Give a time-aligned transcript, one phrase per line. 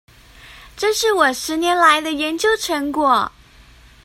[0.75, 3.31] 這是我十年來的研究成果